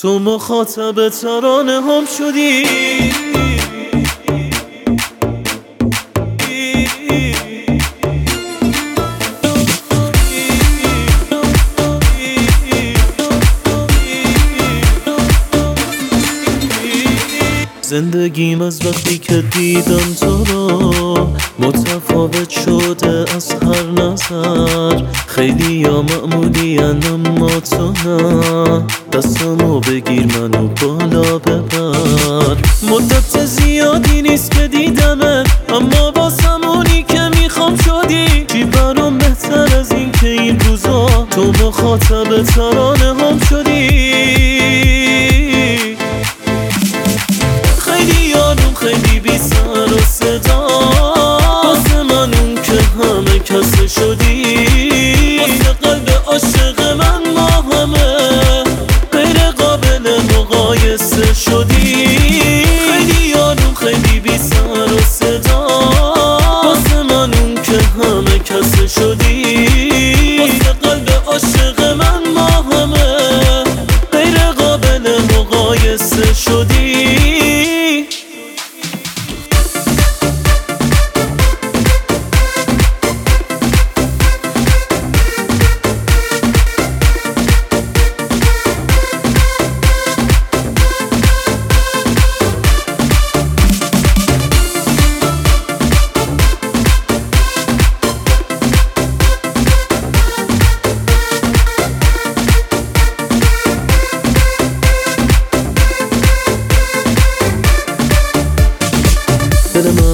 [0.00, 2.64] تو مخاطب ترانه هم شدی.
[17.82, 21.26] زندگیم از وقتی که دیدم تو رو
[21.58, 24.79] متفاوت شده از هر نظر.
[25.40, 28.82] خیلی یا معمولی اما تو نه.
[29.12, 32.56] دستمو بگیر منو بالا ببر.
[32.90, 38.44] مدت زیادی نیست که دیدمت اما باسمونی که می‌خوام شدی.
[38.52, 43.09] چی برام بهتر از این که این روزا؟ تو مخاطب ترانه
[76.40, 76.99] شدی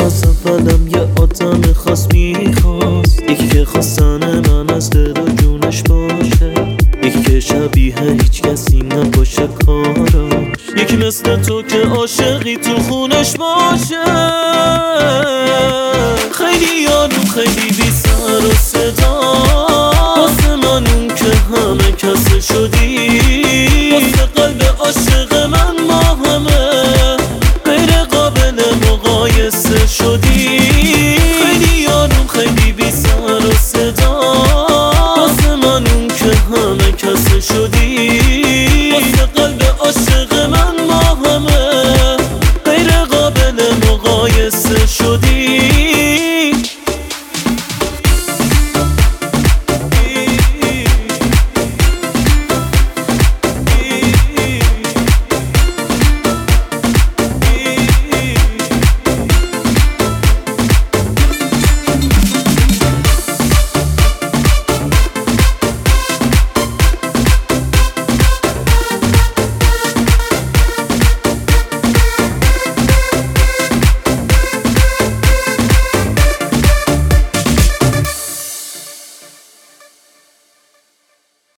[0.00, 3.22] از اولم یه آدم خاص می‌خواست.
[3.22, 6.54] یکی که خواستن من از دل و جونش باشه.
[7.02, 10.58] یکی که شبیه هیچ کسی نباشه کاراش.
[10.76, 14.04] یکی مثل تو که عاشقی تو خونش باشه.
[16.32, 19.32] خیلی یارو خیلی بی سر و صدا.
[20.16, 22.77] واسه من اون که همه کس شدی
[39.92, 40.17] す